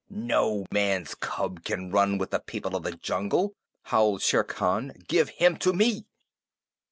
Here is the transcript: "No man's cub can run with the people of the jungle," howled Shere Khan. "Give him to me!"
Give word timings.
"No 0.09 0.65
man's 0.71 1.13
cub 1.13 1.63
can 1.63 1.91
run 1.91 2.17
with 2.17 2.31
the 2.31 2.39
people 2.39 2.75
of 2.75 2.81
the 2.81 2.93
jungle," 2.95 3.53
howled 3.83 4.23
Shere 4.23 4.43
Khan. 4.43 4.93
"Give 5.07 5.29
him 5.29 5.57
to 5.57 5.73
me!" 5.73 6.07